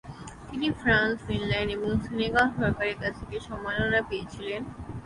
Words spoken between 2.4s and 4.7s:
সরকারের কাছ থেকে সম্মাননা পেয়েছিলেন।